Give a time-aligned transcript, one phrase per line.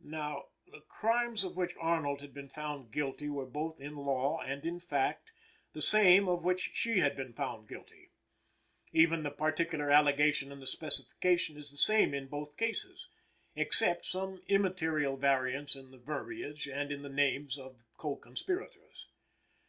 [0.00, 4.66] Now, the crimes of which Arnold had been found guilty were both in law and
[4.66, 5.30] in fact
[5.72, 8.10] the same of which she had been found guilty.
[8.90, 13.06] Even the particular allegation in the Specification is the same in both cases,
[13.54, 19.06] except some immaterial variance in the verbiage and in the names of co conspirators.